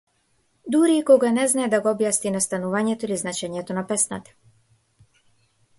[0.75, 4.37] Дури и кога не знае да го објасни настанувањето или значењето на песната.